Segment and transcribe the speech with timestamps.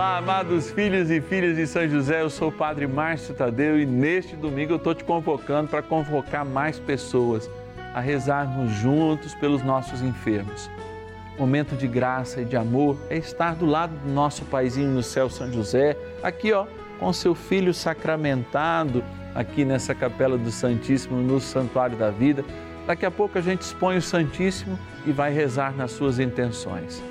[0.00, 3.84] Olá, amados filhos e filhas de São José, eu sou o Padre Márcio Tadeu e
[3.84, 7.50] neste domingo eu estou te convocando para convocar mais pessoas
[7.92, 10.70] a rezarmos juntos pelos nossos enfermos.
[11.38, 15.28] Momento de graça e de amor é estar do lado do nosso paizinho no céu,
[15.28, 16.64] São José, aqui ó,
[16.98, 19.04] com seu filho sacramentado,
[19.34, 22.42] aqui nessa capela do Santíssimo, no Santuário da Vida.
[22.86, 27.02] Daqui a pouco a gente expõe o Santíssimo e vai rezar nas suas intenções.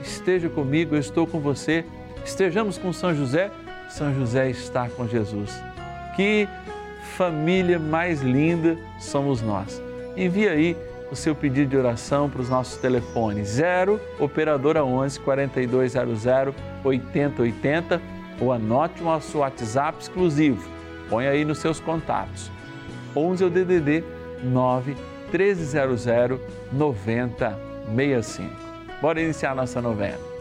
[0.00, 1.84] Esteja comigo, eu estou com você
[2.28, 3.50] Estejamos com São José,
[3.88, 5.50] São José está com Jesus.
[6.14, 6.46] Que
[7.16, 9.82] família mais linda somos nós.
[10.14, 10.76] Envie aí
[11.10, 17.98] o seu pedido de oração para os nossos telefones 0 operadora 11 4200 8080
[18.38, 20.70] ou anote o nosso WhatsApp exclusivo.
[21.08, 22.52] Põe aí nos seus contatos.
[23.16, 24.04] 11 é o DDD
[24.44, 24.94] 9
[25.32, 26.04] 1300
[26.70, 28.50] 9065.
[29.00, 30.37] Bora iniciar nossa novena.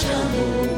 [0.00, 0.77] 脚步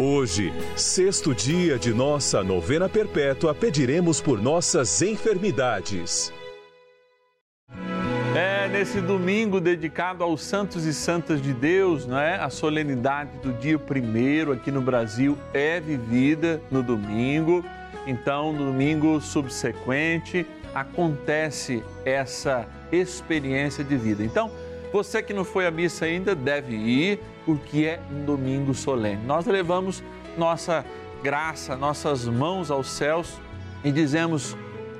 [0.00, 6.32] Hoje, sexto dia de nossa novena perpétua, pediremos por nossas enfermidades.
[8.36, 12.36] É, nesse domingo dedicado aos santos e santas de Deus, não é?
[12.36, 17.64] A solenidade do dia primeiro aqui no Brasil é vivida no domingo.
[18.06, 24.22] Então, no domingo subsequente, acontece essa experiência de vida.
[24.22, 24.48] Então,
[24.92, 29.22] você que não foi à missa ainda deve ir, porque é um domingo solene.
[29.24, 30.02] Nós levamos
[30.36, 30.84] nossa
[31.22, 33.38] graça, nossas mãos aos céus
[33.84, 34.56] e dizemos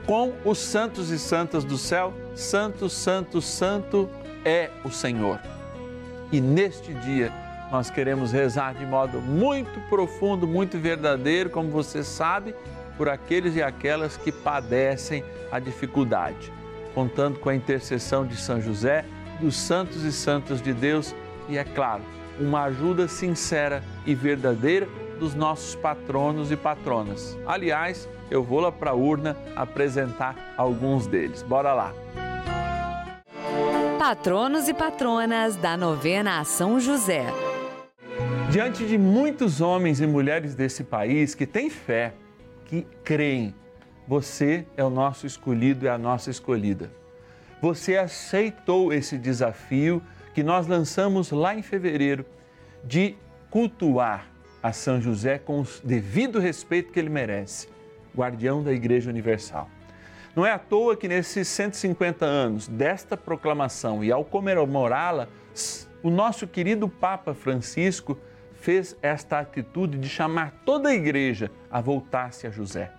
[0.07, 4.09] com os santos e santas do céu: Santo, Santo, Santo
[4.45, 5.41] é o Senhor.
[6.31, 7.33] E neste dia
[7.71, 12.55] nós queremos rezar de modo muito profundo, muito verdadeiro, como você sabe,
[12.97, 15.23] por aqueles e aquelas que padecem
[15.53, 16.53] a dificuldade,
[16.95, 19.05] contando com a intercessão de São José
[19.41, 21.15] dos santos e santas de Deus
[21.49, 22.03] e, é claro,
[22.39, 24.89] uma ajuda sincera e verdadeira
[25.19, 27.37] dos nossos patronos e patronas.
[27.47, 31.43] Aliás, eu vou lá para a urna apresentar alguns deles.
[31.43, 31.93] Bora lá!
[33.99, 37.27] Patronos e patronas da novena São José.
[38.51, 42.15] Diante de muitos homens e mulheres desse país que têm fé,
[42.65, 43.55] que creem,
[44.07, 46.91] você é o nosso escolhido e a nossa escolhida
[47.61, 50.03] você aceitou esse desafio
[50.35, 52.25] que nós lançamos lá em fevereiro
[52.85, 53.17] de
[53.51, 54.27] cultuar
[54.63, 57.69] a São José com o devido respeito que ele merece,
[58.17, 59.69] guardião da Igreja Universal.
[60.35, 65.27] Não é à toa que nesses 150 anos desta proclamação e ao comemorá-la,
[66.03, 68.17] o nosso querido Papa Francisco
[68.55, 72.93] fez esta atitude de chamar toda a igreja a voltar-se a José.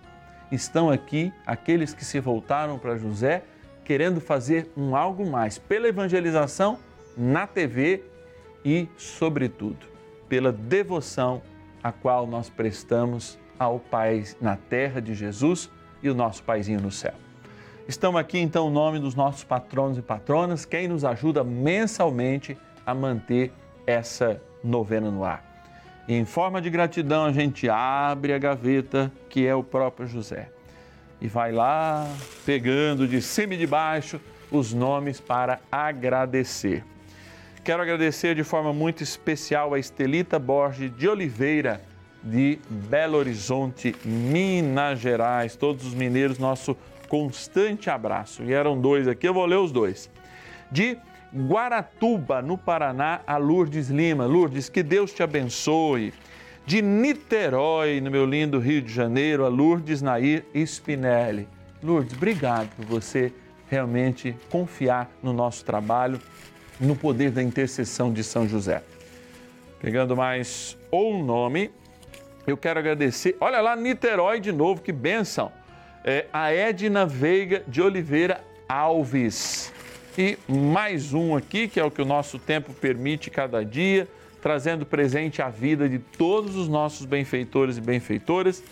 [0.52, 3.42] Estão aqui aqueles que se voltaram para José
[3.90, 6.78] querendo fazer um algo mais pela evangelização
[7.16, 8.04] na TV
[8.64, 9.84] e, sobretudo,
[10.28, 11.42] pela devoção
[11.82, 15.68] a qual nós prestamos ao Pai na terra de Jesus
[16.00, 17.14] e o nosso Paizinho no céu.
[17.88, 22.56] Estamos aqui então o nome dos nossos patronos e patronas, quem nos ajuda mensalmente
[22.86, 23.52] a manter
[23.88, 25.44] essa novena no ar.
[26.06, 30.48] Em forma de gratidão, a gente abre a gaveta que é o próprio José.
[31.20, 32.08] E vai lá
[32.46, 34.20] pegando de cima e de baixo
[34.50, 36.84] os nomes para agradecer.
[37.62, 41.82] Quero agradecer de forma muito especial a Estelita Borges de Oliveira,
[42.22, 45.56] de Belo Horizonte, Minas Gerais.
[45.56, 46.76] Todos os mineiros, nosso
[47.08, 48.42] constante abraço.
[48.44, 50.10] E eram dois aqui, eu vou ler os dois.
[50.70, 50.96] De
[51.34, 54.24] Guaratuba, no Paraná, a Lourdes Lima.
[54.26, 56.14] Lourdes, que Deus te abençoe.
[56.70, 61.48] De Niterói, no meu lindo Rio de Janeiro, a Lourdes Nair Spinelli.
[61.82, 63.32] Lourdes, obrigado por você
[63.68, 66.20] realmente confiar no nosso trabalho,
[66.78, 68.84] no poder da intercessão de São José.
[69.80, 71.72] Pegando mais um nome,
[72.46, 73.36] eu quero agradecer.
[73.40, 75.50] Olha lá, Niterói de novo, que benção.
[76.04, 79.72] É a Edna Veiga de Oliveira Alves.
[80.16, 84.06] E mais um aqui, que é o que o nosso tempo permite cada dia,
[84.40, 88.62] trazendo presente a vida de todos os nossos benfeitores e benfeitoras.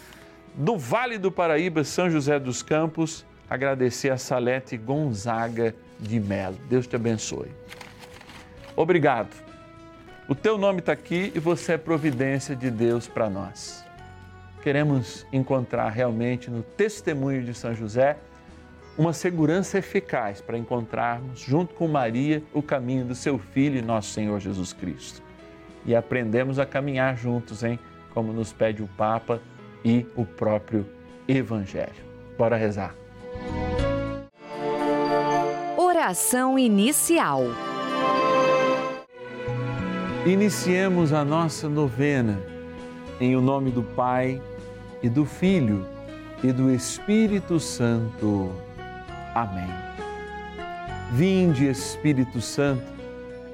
[0.55, 6.57] Do Vale do Paraíba, São José dos Campos, agradecer a Salete Gonzaga de Melo.
[6.69, 7.51] Deus te abençoe.
[8.75, 9.35] Obrigado.
[10.29, 13.85] O teu nome está aqui e você é providência de Deus para nós.
[14.63, 18.19] Queremos encontrar realmente no testemunho de São José
[18.99, 24.11] uma segurança eficaz para encontrarmos, junto com Maria, o caminho do seu Filho e nosso
[24.11, 25.28] Senhor Jesus Cristo.
[25.89, 27.79] E aprendemos a caminhar juntos, hein?
[28.13, 29.41] Como nos pede o Papa
[29.83, 30.85] e o próprio
[31.27, 32.05] Evangelho.
[32.37, 32.95] Bora rezar.
[35.79, 37.41] Oração inicial.
[40.27, 42.39] Iniciemos a nossa novena
[43.19, 44.43] em o nome do Pai
[45.03, 45.87] e do Filho
[46.45, 48.53] e do Espírito Santo.
[49.35, 49.71] Amém.
[51.13, 52.98] Vinde, Espírito Santo,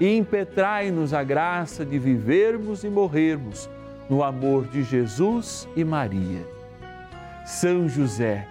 [0.00, 3.68] e impetrai-nos a graça de vivermos e morrermos
[4.08, 6.46] no amor de Jesus e Maria.
[7.46, 8.46] São José,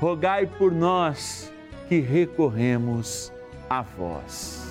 [0.00, 1.52] rogai por nós
[1.88, 3.32] que recorremos
[3.68, 4.62] a vós.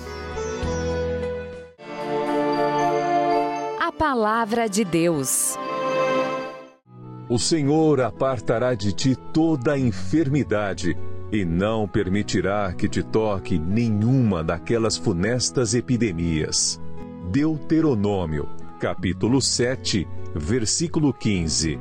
[3.80, 5.56] A Palavra de Deus.
[7.28, 10.96] O Senhor apartará de ti toda enfermidade
[11.34, 16.80] e não permitirá que te toque nenhuma daquelas funestas epidemias.
[17.32, 18.48] Deuteronômio,
[18.78, 21.76] capítulo 7, versículo 15.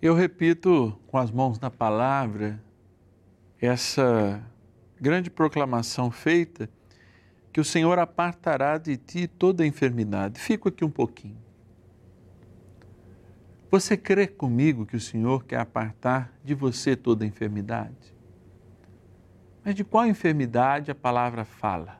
[0.00, 2.62] Eu repito com as mãos na palavra
[3.60, 4.42] essa
[4.98, 6.70] grande proclamação feita
[7.52, 10.40] que o Senhor apartará de ti toda enfermidade.
[10.40, 11.43] Fico aqui um pouquinho.
[13.74, 18.14] Você crê comigo que o Senhor quer apartar de você toda enfermidade?
[19.64, 21.98] Mas de qual enfermidade a palavra fala?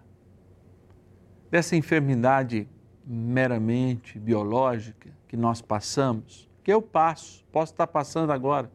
[1.50, 2.68] Dessa enfermidade
[3.04, 8.70] meramente biológica que nós passamos, que eu passo, posso estar passando agora,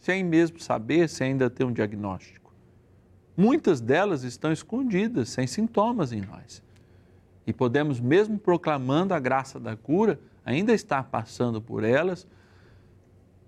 [0.00, 2.52] sem mesmo saber, sem ainda ter um diagnóstico.
[3.36, 6.64] Muitas delas estão escondidas, sem sintomas em nós.
[7.46, 12.26] E podemos, mesmo proclamando a graça da cura, ainda estar passando por elas.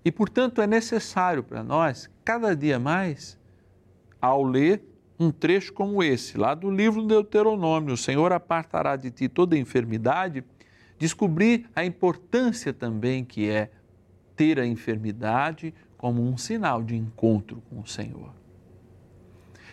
[0.03, 3.37] E, portanto, é necessário para nós, cada dia mais,
[4.21, 4.81] ao ler
[5.19, 9.57] um trecho como esse, lá do livro do Deuteronômio, o Senhor apartará de ti toda
[9.57, 10.43] enfermidade,
[10.99, 13.71] descobrir a importância também que é
[14.35, 18.31] ter a enfermidade como um sinal de encontro com o Senhor.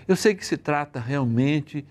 [0.09, 1.85] Eu sei que se trata realmente,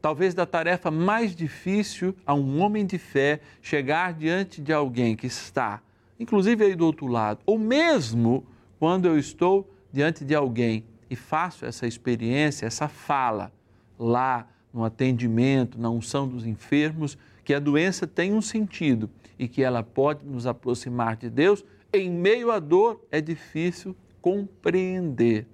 [0.00, 5.26] talvez, da tarefa mais difícil a um homem de fé chegar diante de alguém que
[5.26, 5.82] está,
[6.18, 8.44] inclusive aí do outro lado, ou mesmo
[8.78, 13.52] quando eu estou diante de alguém e faço essa experiência, essa fala
[13.98, 19.62] lá no atendimento, na unção dos enfermos, que a doença tem um sentido e que
[19.62, 25.46] ela pode nos aproximar de Deus, em meio à dor é difícil compreender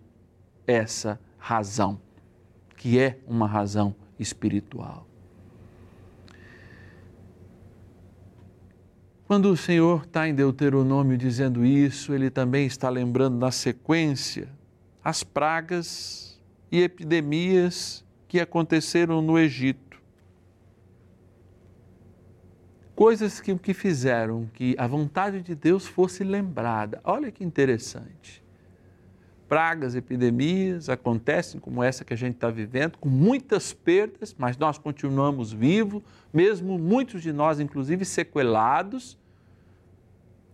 [0.67, 1.99] essa razão,
[2.76, 5.07] que é uma razão espiritual.
[9.27, 14.49] Quando o Senhor está em Deuteronômio dizendo isso, ele também está lembrando na sequência
[15.03, 20.01] as pragas e epidemias que aconteceram no Egito.
[22.95, 27.01] Coisas que, que fizeram que a vontade de Deus fosse lembrada.
[27.05, 28.46] Olha que interessante.
[29.49, 34.76] Pragas, epidemias acontecem, como essa que a gente está vivendo, com muitas perdas, mas nós
[34.76, 39.17] continuamos vivos, mesmo muitos de nós, inclusive, sequelados.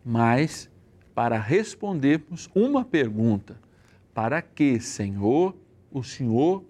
[0.05, 0.71] Mas
[1.15, 3.57] para respondermos uma pergunta:
[4.13, 5.57] para que, Senhor,
[5.91, 6.63] o Senhor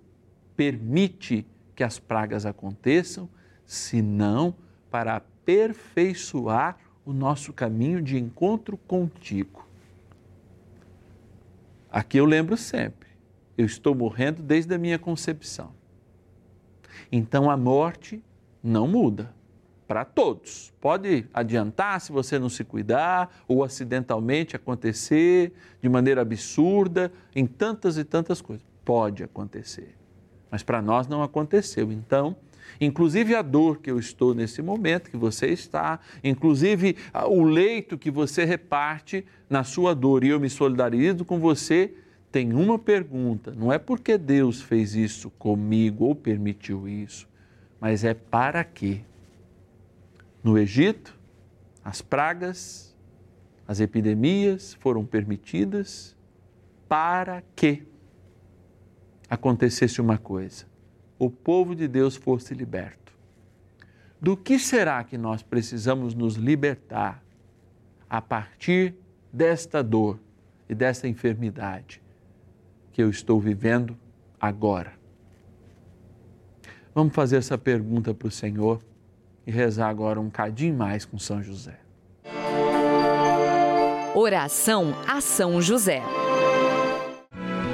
[0.57, 3.29] permite que as pragas aconteçam,
[3.67, 4.55] senão
[4.91, 9.67] para aperfeiçoar o nosso caminho de encontro contigo.
[11.93, 13.11] Aqui eu lembro sempre,
[13.57, 15.75] eu estou morrendo desde a minha concepção.
[17.11, 18.25] Então a morte
[18.63, 19.35] não muda
[19.87, 20.73] para todos.
[20.81, 27.99] Pode adiantar se você não se cuidar ou acidentalmente acontecer de maneira absurda em tantas
[27.99, 28.65] e tantas coisas.
[28.87, 29.95] Pode acontecer.
[30.51, 31.93] Mas para nós não aconteceu.
[31.93, 32.35] Então,
[32.81, 36.97] inclusive a dor que eu estou nesse momento, que você está, inclusive
[37.29, 41.95] o leito que você reparte na sua dor, e eu me solidarizo com você,
[42.31, 47.29] tem uma pergunta: não é porque Deus fez isso comigo ou permitiu isso,
[47.79, 49.01] mas é para quê?
[50.43, 51.17] No Egito,
[51.85, 52.97] as pragas,
[53.69, 56.17] as epidemias foram permitidas
[56.89, 57.83] para que
[59.29, 60.67] acontecesse uma coisa:
[61.25, 63.13] o povo de Deus fosse liberto.
[64.21, 67.23] Do que será que nós precisamos nos libertar
[68.11, 68.97] a partir
[69.33, 70.19] desta dor
[70.69, 72.03] e desta enfermidade
[72.93, 73.97] que eu estou vivendo
[74.41, 74.95] agora?
[76.93, 78.83] Vamos fazer essa pergunta para o Senhor
[79.47, 81.79] e rezar agora um cadinho mais com São José.
[84.13, 86.03] Oração a São José.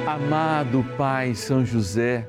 [0.06, 2.28] Amado Pai São José,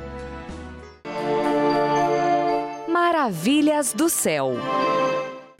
[3.03, 4.51] Maravilhas do céu.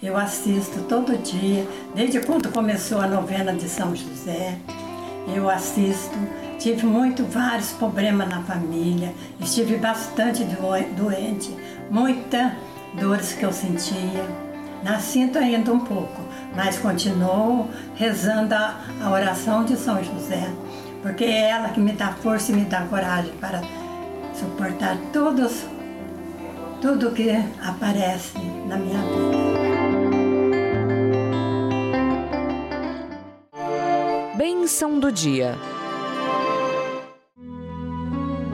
[0.02, 4.60] Eu assisto todo dia, desde quando começou a novena de São José.
[5.36, 6.16] Eu assisto.
[6.60, 11.58] Tive muito vários problemas na família, estive bastante doente,
[11.90, 12.52] muitas
[13.00, 14.24] dores que eu sentia.
[14.84, 16.22] Nascinto ainda um pouco,
[16.56, 20.48] mas continuo rezando a, a oração de São José,
[21.02, 23.64] porque é ela que me dá força e me dá coragem para
[24.36, 25.66] suportar todos,
[26.82, 27.30] tudo que
[27.62, 29.62] aparece na minha vida.
[34.36, 35.56] Bênção do dia.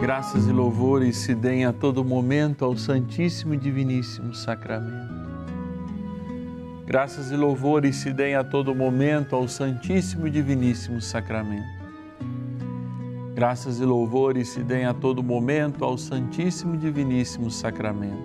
[0.02, 5.16] Graças e louvores se deem a todo momento ao Santíssimo e Diviníssimo Sacramento.
[6.86, 11.77] Graças e louvores se deem a todo momento ao Santíssimo e Diviníssimo Sacramento.
[13.38, 18.18] Graças e louvores se deem a todo momento ao Santíssimo e Diviníssimo Sacramento.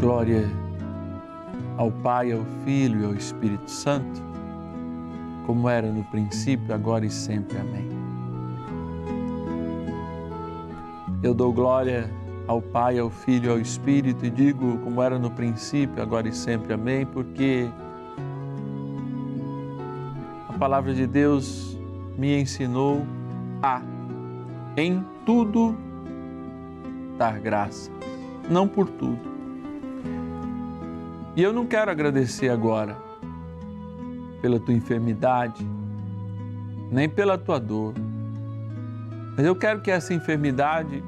[0.00, 0.50] Glória
[1.76, 4.20] ao Pai, ao Filho e ao Espírito Santo,
[5.46, 7.56] como era no princípio, agora e sempre.
[7.56, 7.88] Amém.
[11.22, 12.10] Eu dou glória
[12.48, 16.32] ao Pai, ao Filho e ao Espírito e digo, como era no princípio, agora e
[16.32, 16.72] sempre.
[16.72, 17.68] Amém, porque
[20.60, 21.76] palavra de Deus
[22.16, 23.04] me ensinou
[23.60, 23.82] a,
[24.76, 25.76] em tudo,
[27.18, 27.90] dar graças,
[28.48, 29.30] não por tudo
[31.36, 32.96] e eu não quero agradecer agora
[34.42, 35.64] pela tua enfermidade,
[36.90, 37.94] nem pela tua dor.
[39.36, 41.04] Mas eu quero que essa enfermidade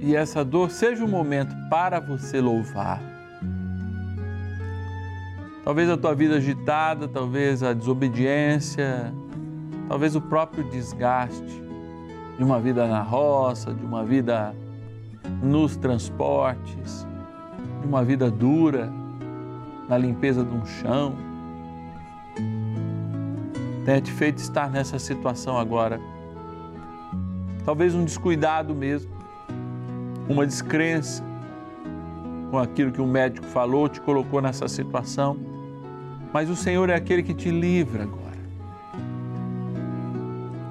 [0.00, 3.00] e essa dor seja um momento para você louvar.
[5.64, 9.14] Talvez a tua vida agitada, talvez a desobediência,
[9.88, 11.64] talvez o próprio desgaste
[12.36, 14.54] de uma vida na roça, de uma vida
[15.42, 17.06] nos transportes,
[17.80, 18.92] de uma vida dura
[19.88, 21.14] na limpeza de um chão,
[23.86, 25.98] tenha te feito estar nessa situação agora.
[27.64, 29.10] Talvez um descuidado mesmo,
[30.28, 31.24] uma descrença
[32.50, 35.53] com aquilo que um médico falou, te colocou nessa situação.
[36.34, 38.24] Mas o Senhor é aquele que te livra agora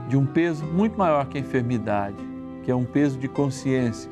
[0.09, 2.17] de um peso muito maior que a enfermidade,
[2.63, 4.11] que é um peso de consciência,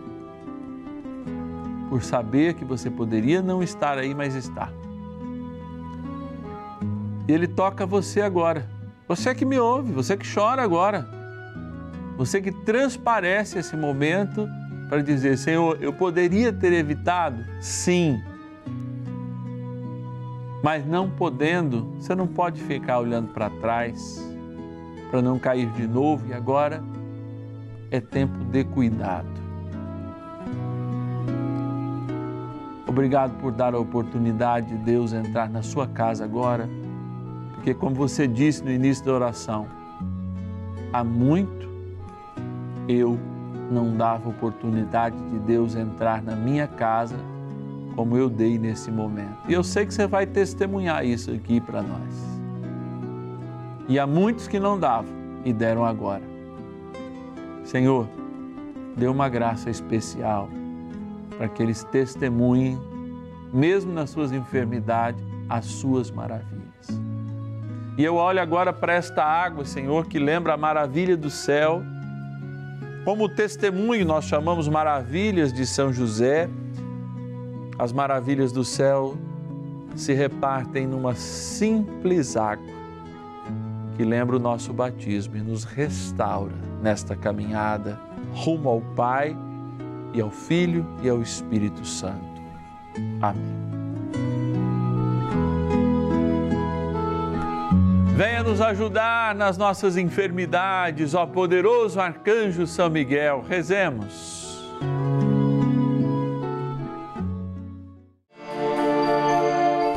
[1.89, 4.71] por saber que você poderia não estar aí, mas está.
[7.27, 8.67] E Ele toca você agora.
[9.07, 11.05] Você que me ouve, você que chora agora.
[12.17, 14.47] Você que transparece esse momento
[14.89, 17.45] para dizer: Senhor, eu poderia ter evitado?
[17.59, 18.19] Sim.
[20.63, 24.27] Mas não podendo, você não pode ficar olhando para trás
[25.09, 26.81] para não cair de novo e agora
[27.89, 29.27] é tempo de cuidado.
[32.87, 36.69] Obrigado por dar a oportunidade de Deus entrar na sua casa agora
[37.61, 39.67] porque, como você disse no início da oração,
[40.91, 41.69] há muito
[42.87, 43.19] eu
[43.69, 47.15] não dava oportunidade de Deus entrar na minha casa
[47.95, 49.37] como eu dei nesse momento.
[49.47, 52.31] E eu sei que você vai testemunhar isso aqui para nós.
[53.87, 55.11] E há muitos que não davam
[55.43, 56.23] e deram agora.
[57.63, 58.07] Senhor,
[58.95, 60.49] dê uma graça especial
[61.37, 62.79] para que eles testemunhem,
[63.53, 66.61] mesmo nas suas enfermidades, as suas maravilhas.
[67.97, 71.81] E eu olho agora para esta água, Senhor, que lembra a maravilha do céu.
[73.03, 76.49] Como testemunho, nós chamamos maravilhas de São José.
[77.81, 79.17] As maravilhas do céu
[79.95, 82.71] se repartem numa simples água
[83.97, 87.99] que lembra o nosso batismo e nos restaura nesta caminhada
[88.35, 89.35] rumo ao Pai
[90.13, 92.39] e ao Filho e ao Espírito Santo.
[93.19, 93.61] Amém.
[98.15, 103.43] Venha nos ajudar nas nossas enfermidades, ó poderoso arcanjo São Miguel.
[103.49, 104.71] Rezemos.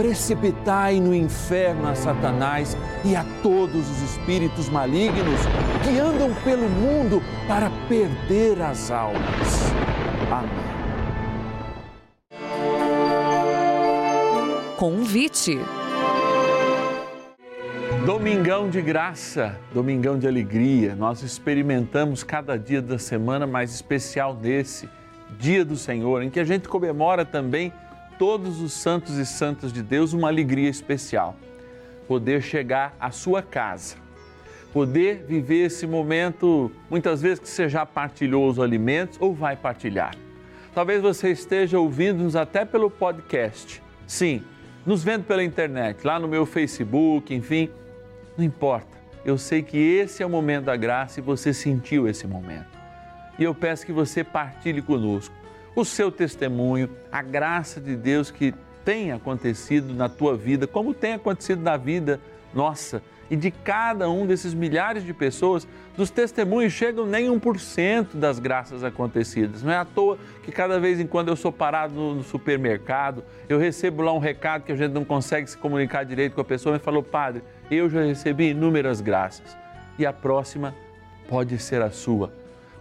[0.00, 5.38] precipitai no inferno a Satanás e a todos os espíritos malignos
[5.84, 9.20] que andam pelo mundo para perder as almas.
[10.30, 10.50] Amém.
[14.78, 15.58] Convite.
[18.06, 20.94] Domingão de graça, domingão de alegria.
[20.94, 24.88] Nós experimentamos cada dia da semana mais especial desse
[25.38, 27.70] dia do Senhor, em que a gente comemora também
[28.20, 31.34] todos os santos e santas de Deus uma alegria especial.
[32.06, 33.96] Poder chegar à sua casa,
[34.74, 40.14] poder viver esse momento, muitas vezes que você já partilhou os alimentos ou vai partilhar.
[40.74, 43.82] Talvez você esteja ouvindo-nos até pelo podcast.
[44.06, 44.44] Sim,
[44.84, 47.70] nos vendo pela internet, lá no meu Facebook, enfim,
[48.36, 48.98] não importa.
[49.24, 52.78] Eu sei que esse é o momento da graça e você sentiu esse momento.
[53.38, 55.39] E eu peço que você partilhe conosco
[55.74, 58.54] o seu testemunho, a graça de Deus que
[58.84, 62.20] tem acontecido na tua vida, como tem acontecido na vida
[62.52, 68.40] nossa e de cada um desses milhares de pessoas, dos testemunhos chegam nem 1% das
[68.40, 69.62] graças acontecidas.
[69.62, 73.56] Não é à toa que cada vez em quando eu sou parado no supermercado, eu
[73.56, 76.74] recebo lá um recado que a gente não consegue se comunicar direito com a pessoa
[76.74, 79.56] e falou, padre, eu já recebi inúmeras graças
[79.96, 80.74] e a próxima
[81.28, 82.32] pode ser a sua.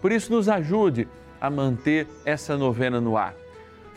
[0.02, 1.08] Por isso, nos ajude
[1.40, 3.34] a manter essa novena no ar.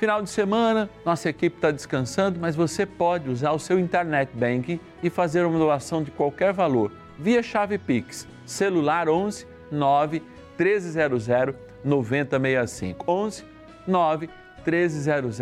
[0.02, 4.80] Final de semana, nossa equipe está descansando, mas você pode usar o seu internet banking
[5.00, 10.20] e fazer uma doação de qualquer valor via chave Pix, celular 11 9
[10.58, 11.28] 1300
[11.84, 13.04] 9065.
[13.08, 13.44] 11
[13.86, 14.30] 9
[14.66, 15.38] 1300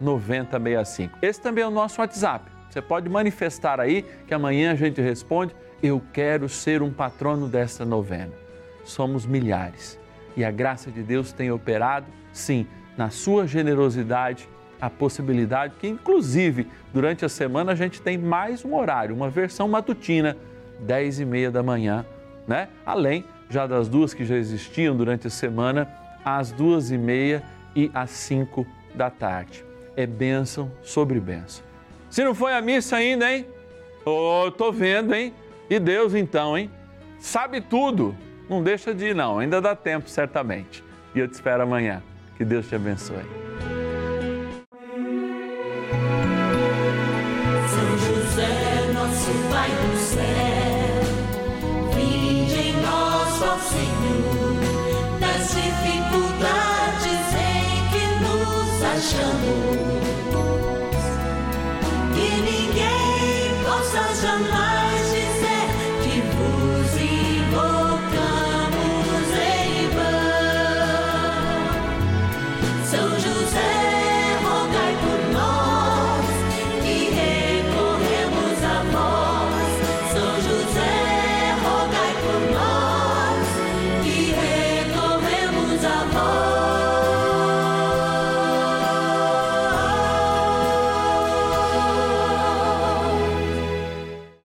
[0.00, 1.18] 9065.
[1.22, 2.50] Esse também é o nosso WhatsApp.
[2.68, 5.54] Você pode manifestar aí que amanhã a gente responde.
[5.80, 8.32] Eu quero ser um patrono desta novena.
[8.84, 10.01] Somos milhares
[10.36, 12.66] e a graça de Deus tem operado, sim,
[12.96, 14.48] na sua generosidade,
[14.80, 19.68] a possibilidade que, inclusive, durante a semana a gente tem mais um horário, uma versão
[19.68, 20.36] matutina,
[20.80, 22.04] 10 e meia da manhã,
[22.46, 22.68] né?
[22.84, 25.88] Além já das duas que já existiam durante a semana,
[26.24, 27.42] às duas e meia
[27.76, 29.64] e às cinco da tarde.
[29.94, 31.64] É bênção sobre bênção.
[32.10, 33.46] Se não foi a missa ainda, hein?
[34.04, 35.32] Oh, tô vendo, hein?
[35.70, 36.70] E Deus então, hein?
[37.18, 38.16] Sabe tudo
[38.52, 40.84] não deixa de ir, não, ainda dá tempo, certamente.
[41.14, 42.02] E eu te espero amanhã.
[42.36, 43.71] Que Deus te abençoe.